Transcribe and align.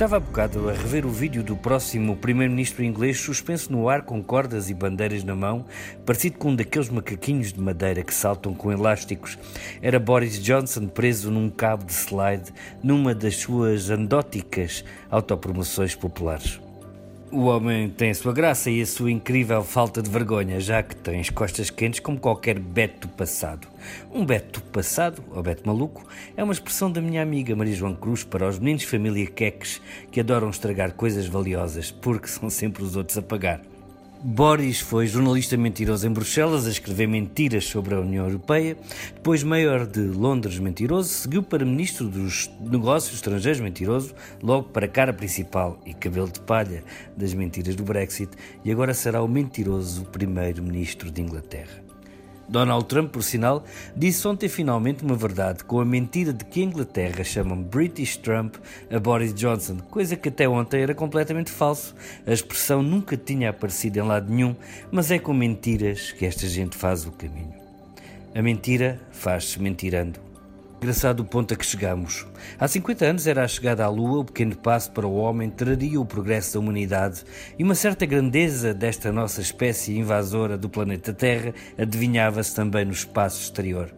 Estava 0.00 0.16
há 0.16 0.20
bocado 0.20 0.70
a 0.70 0.72
rever 0.72 1.04
o 1.04 1.10
vídeo 1.10 1.42
do 1.42 1.54
próximo 1.54 2.16
primeiro-ministro 2.16 2.82
inglês 2.82 3.20
suspenso 3.20 3.70
no 3.70 3.86
ar 3.86 4.00
com 4.00 4.22
cordas 4.22 4.70
e 4.70 4.74
bandeiras 4.74 5.22
na 5.22 5.36
mão, 5.36 5.66
parecido 6.06 6.38
com 6.38 6.52
um 6.52 6.56
daqueles 6.56 6.88
macaquinhos 6.88 7.52
de 7.52 7.60
madeira 7.60 8.02
que 8.02 8.14
saltam 8.14 8.54
com 8.54 8.72
elásticos. 8.72 9.36
Era 9.82 10.00
Boris 10.00 10.42
Johnson 10.42 10.86
preso 10.86 11.30
num 11.30 11.50
cabo 11.50 11.84
de 11.84 11.92
slide 11.92 12.50
numa 12.82 13.14
das 13.14 13.36
suas 13.36 13.90
andóticas 13.90 14.86
autopromoções 15.10 15.94
populares. 15.94 16.58
O 17.32 17.44
homem 17.44 17.88
tem 17.88 18.10
a 18.10 18.14
sua 18.14 18.32
graça 18.32 18.72
e 18.72 18.82
a 18.82 18.86
sua 18.86 19.08
incrível 19.08 19.62
falta 19.62 20.02
de 20.02 20.10
vergonha, 20.10 20.58
já 20.58 20.82
que 20.82 20.96
tem 20.96 21.20
as 21.20 21.30
costas 21.30 21.70
quentes 21.70 22.00
como 22.00 22.18
qualquer 22.18 22.58
Beto 22.58 23.06
passado. 23.06 23.68
Um 24.12 24.26
Beto 24.26 24.60
passado, 24.60 25.22
ou 25.30 25.40
Beto 25.40 25.62
maluco, 25.64 26.04
é 26.36 26.42
uma 26.42 26.52
expressão 26.52 26.90
da 26.90 27.00
minha 27.00 27.22
amiga 27.22 27.54
Maria 27.54 27.76
João 27.76 27.94
Cruz 27.94 28.24
para 28.24 28.48
os 28.48 28.58
meninos 28.58 28.82
família 28.82 29.26
queques 29.26 29.80
que 30.10 30.18
adoram 30.18 30.50
estragar 30.50 30.92
coisas 30.94 31.28
valiosas 31.28 31.92
porque 31.92 32.26
são 32.26 32.50
sempre 32.50 32.82
os 32.82 32.96
outros 32.96 33.16
a 33.16 33.22
pagar. 33.22 33.60
Boris 34.22 34.80
foi 34.80 35.06
jornalista 35.06 35.56
mentiroso 35.56 36.06
em 36.06 36.12
Bruxelas 36.12 36.66
a 36.66 36.70
escrever 36.70 37.08
mentiras 37.08 37.64
sobre 37.64 37.94
a 37.94 38.00
União 38.00 38.26
Europeia. 38.26 38.76
Depois, 39.14 39.42
maior 39.42 39.86
de 39.86 40.00
Londres 40.00 40.58
mentiroso, 40.58 41.08
seguiu 41.08 41.42
para 41.42 41.64
ministro 41.64 42.06
dos 42.06 42.50
Negócios 42.60 43.14
Estrangeiros 43.14 43.62
mentiroso, 43.62 44.14
logo 44.42 44.68
para 44.68 44.84
a 44.84 44.88
cara 44.90 45.14
principal 45.14 45.80
e 45.86 45.94
cabelo 45.94 46.30
de 46.30 46.40
palha 46.40 46.84
das 47.16 47.32
mentiras 47.32 47.74
do 47.74 47.82
Brexit, 47.82 48.30
e 48.62 48.70
agora 48.70 48.92
será 48.92 49.22
o 49.22 49.28
mentiroso 49.28 50.04
primeiro-ministro 50.04 51.10
de 51.10 51.22
Inglaterra. 51.22 51.82
Donald 52.50 52.86
Trump, 52.86 53.12
por 53.12 53.22
sinal, 53.22 53.64
disse 53.94 54.26
ontem 54.26 54.48
finalmente 54.48 55.04
uma 55.04 55.14
verdade 55.14 55.62
com 55.62 55.80
a 55.80 55.84
mentira 55.84 56.32
de 56.32 56.44
que 56.44 56.60
a 56.60 56.64
Inglaterra 56.64 57.22
chama 57.22 57.54
British 57.54 58.16
Trump 58.16 58.56
a 58.90 58.98
Boris 58.98 59.32
Johnson, 59.32 59.76
coisa 59.88 60.16
que 60.16 60.28
até 60.28 60.48
ontem 60.48 60.82
era 60.82 60.92
completamente 60.92 61.48
falso. 61.48 61.94
A 62.26 62.32
expressão 62.32 62.82
nunca 62.82 63.16
tinha 63.16 63.50
aparecido 63.50 64.00
em 64.00 64.02
lado 64.02 64.32
nenhum, 64.32 64.56
mas 64.90 65.12
é 65.12 65.18
com 65.20 65.32
mentiras 65.32 66.10
que 66.10 66.26
esta 66.26 66.48
gente 66.48 66.76
faz 66.76 67.06
o 67.06 67.12
caminho. 67.12 67.54
A 68.34 68.42
mentira 68.42 69.00
faz-se 69.12 69.62
mentirando. 69.62 70.29
Engraçado 70.80 71.20
o 71.20 71.24
ponto 71.26 71.52
a 71.52 71.56
que 71.58 71.66
chegamos. 71.66 72.26
Há 72.58 72.66
50 72.66 73.04
anos 73.04 73.26
era 73.26 73.44
a 73.44 73.48
chegada 73.48 73.84
à 73.84 73.88
Lua, 73.90 74.20
o 74.20 74.24
pequeno 74.24 74.56
passo 74.56 74.90
para 74.92 75.06
o 75.06 75.14
homem 75.14 75.50
traria 75.50 76.00
o 76.00 76.06
progresso 76.06 76.54
da 76.54 76.60
humanidade 76.60 77.22
e 77.58 77.62
uma 77.62 77.74
certa 77.74 78.06
grandeza 78.06 78.72
desta 78.72 79.12
nossa 79.12 79.42
espécie 79.42 79.98
invasora 79.98 80.56
do 80.56 80.70
planeta 80.70 81.12
Terra 81.12 81.52
adivinhava-se 81.76 82.54
também 82.54 82.86
no 82.86 82.92
espaço 82.92 83.42
exterior. 83.42 83.92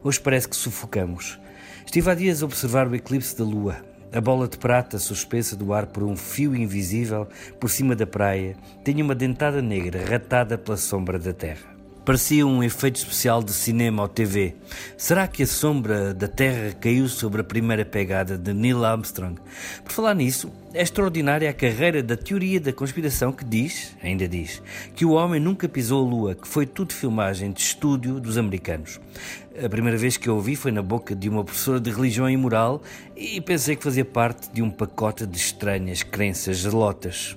Hoje 0.00 0.20
parece 0.20 0.48
que 0.48 0.54
sufocamos. 0.54 1.40
Estive 1.84 2.08
há 2.08 2.14
dias 2.14 2.40
a 2.40 2.46
observar 2.46 2.86
o 2.86 2.94
eclipse 2.94 3.36
da 3.36 3.42
Lua. 3.42 3.84
A 4.12 4.20
bola 4.20 4.46
de 4.46 4.58
prata 4.58 5.00
suspensa 5.00 5.56
do 5.56 5.72
ar 5.72 5.86
por 5.86 6.04
um 6.04 6.14
fio 6.14 6.54
invisível 6.54 7.26
por 7.58 7.68
cima 7.68 7.96
da 7.96 8.06
praia 8.06 8.54
tinha 8.84 9.02
uma 9.02 9.16
dentada 9.16 9.60
negra 9.60 10.04
ratada 10.08 10.56
pela 10.56 10.76
sombra 10.76 11.18
da 11.18 11.32
Terra. 11.32 11.71
Parecia 12.04 12.44
um 12.44 12.64
efeito 12.64 12.96
especial 12.96 13.44
de 13.44 13.52
cinema 13.52 14.02
ou 14.02 14.08
TV. 14.08 14.56
Será 14.96 15.28
que 15.28 15.44
a 15.44 15.46
sombra 15.46 16.12
da 16.12 16.26
Terra 16.26 16.72
caiu 16.72 17.08
sobre 17.08 17.42
a 17.42 17.44
primeira 17.44 17.84
pegada 17.84 18.36
de 18.36 18.52
Neil 18.52 18.84
Armstrong? 18.84 19.40
Por 19.84 19.92
falar 19.92 20.12
nisso, 20.12 20.50
é 20.74 20.82
extraordinária 20.82 21.48
a 21.48 21.52
carreira 21.52 22.02
da 22.02 22.16
teoria 22.16 22.58
da 22.58 22.72
conspiração 22.72 23.30
que 23.30 23.44
diz, 23.44 23.96
ainda 24.02 24.26
diz, 24.26 24.60
que 24.96 25.04
o 25.04 25.12
homem 25.12 25.38
nunca 25.38 25.68
pisou 25.68 26.04
a 26.04 26.10
Lua, 26.10 26.34
que 26.34 26.48
foi 26.48 26.66
tudo 26.66 26.92
filmagem 26.92 27.52
de 27.52 27.60
estúdio 27.60 28.18
dos 28.18 28.36
americanos. 28.36 28.98
A 29.64 29.68
primeira 29.68 29.96
vez 29.96 30.16
que 30.16 30.28
eu 30.28 30.34
ouvi 30.34 30.56
foi 30.56 30.72
na 30.72 30.82
boca 30.82 31.14
de 31.14 31.28
uma 31.28 31.44
professora 31.44 31.78
de 31.78 31.88
religião 31.88 32.28
e 32.28 32.36
moral 32.36 32.82
e 33.14 33.40
pensei 33.40 33.76
que 33.76 33.84
fazia 33.84 34.04
parte 34.04 34.50
de 34.52 34.60
um 34.60 34.70
pacote 34.70 35.24
de 35.24 35.36
estranhas 35.36 36.02
crenças 36.02 36.56
gelotas. 36.56 37.36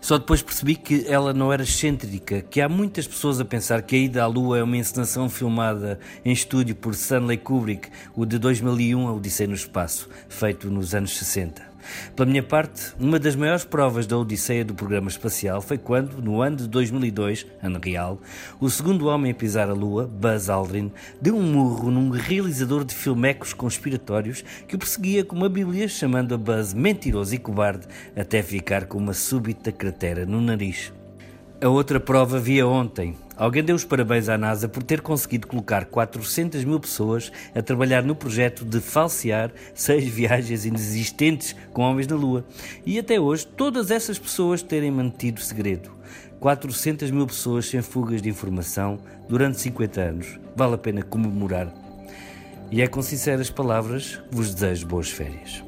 Só 0.00 0.16
depois 0.16 0.40
percebi 0.40 0.76
que 0.76 1.04
ela 1.06 1.32
não 1.32 1.52
era 1.52 1.62
excêntrica, 1.62 2.40
que 2.40 2.60
há 2.60 2.68
muitas 2.68 3.06
pessoas 3.06 3.38
a 3.38 3.44
pensar 3.44 3.82
que 3.82 3.94
a 3.94 3.98
ida 3.98 4.22
à 4.22 4.26
Lua 4.26 4.58
é 4.58 4.62
uma 4.62 4.76
encenação 4.76 5.28
filmada 5.28 6.00
em 6.24 6.32
estúdio 6.32 6.74
por 6.74 6.92
Stanley 6.92 7.36
Kubrick, 7.36 7.88
o 8.16 8.24
de 8.24 8.38
2001, 8.38 9.06
A 9.06 9.12
Odisseia 9.12 9.48
no 9.48 9.54
Espaço, 9.54 10.08
feito 10.28 10.70
nos 10.70 10.94
anos 10.94 11.16
60. 11.18 11.69
Pela 12.14 12.28
minha 12.28 12.42
parte, 12.42 12.92
uma 12.98 13.18
das 13.18 13.36
maiores 13.36 13.64
provas 13.64 14.06
da 14.06 14.16
odisseia 14.16 14.64
do 14.64 14.74
programa 14.74 15.08
espacial 15.08 15.60
foi 15.60 15.78
quando, 15.78 16.20
no 16.22 16.42
ano 16.42 16.56
de 16.56 16.68
2002, 16.68 17.46
ano 17.62 17.80
real, 17.82 18.20
o 18.60 18.68
segundo 18.68 19.06
homem 19.06 19.32
a 19.32 19.34
pisar 19.34 19.68
a 19.68 19.72
Lua, 19.72 20.06
Buzz 20.06 20.48
Aldrin, 20.48 20.92
deu 21.20 21.36
um 21.36 21.42
murro 21.42 21.90
num 21.90 22.10
realizador 22.10 22.84
de 22.84 22.94
filmecos 22.94 23.52
conspiratórios 23.52 24.44
que 24.66 24.76
o 24.76 24.78
perseguia 24.78 25.24
com 25.24 25.36
uma 25.36 25.48
bíblia 25.48 25.88
chamando 25.88 26.34
a 26.34 26.38
Buzz 26.38 26.74
mentiroso 26.74 27.34
e 27.34 27.38
cobarde 27.38 27.86
até 28.16 28.42
ficar 28.42 28.86
com 28.86 28.98
uma 28.98 29.14
súbita 29.14 29.72
cratera 29.72 30.26
no 30.26 30.40
nariz. 30.40 30.92
A 31.62 31.68
outra 31.68 32.00
prova 32.00 32.38
via 32.38 32.66
ontem, 32.66 33.16
Alguém 33.40 33.64
deu 33.64 33.74
os 33.74 33.86
parabéns 33.86 34.28
à 34.28 34.36
NASA 34.36 34.68
por 34.68 34.82
ter 34.82 35.00
conseguido 35.00 35.46
colocar 35.46 35.86
400 35.86 36.62
mil 36.62 36.78
pessoas 36.78 37.32
a 37.54 37.62
trabalhar 37.62 38.02
no 38.02 38.14
projeto 38.14 38.66
de 38.66 38.82
falsear 38.82 39.50
seis 39.74 40.04
viagens 40.12 40.66
inexistentes 40.66 41.56
com 41.72 41.80
homens 41.80 42.06
na 42.06 42.16
Lua. 42.16 42.44
E 42.84 42.98
até 42.98 43.18
hoje, 43.18 43.46
todas 43.46 43.90
essas 43.90 44.18
pessoas 44.18 44.62
terem 44.62 44.90
mantido 44.90 45.40
segredo. 45.40 45.90
400 46.38 47.10
mil 47.10 47.26
pessoas 47.26 47.64
sem 47.64 47.80
fugas 47.80 48.20
de 48.20 48.28
informação 48.28 48.98
durante 49.26 49.58
50 49.58 50.00
anos. 50.02 50.38
Vale 50.54 50.74
a 50.74 50.78
pena 50.78 51.02
comemorar. 51.02 51.72
E 52.70 52.82
é 52.82 52.86
com 52.86 53.00
sinceras 53.00 53.48
palavras 53.48 54.16
que 54.28 54.36
vos 54.36 54.52
desejo 54.52 54.86
boas 54.86 55.08
férias. 55.08 55.64